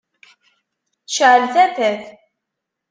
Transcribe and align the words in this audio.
Cεel 1.13 1.43
tafat. 1.53 2.03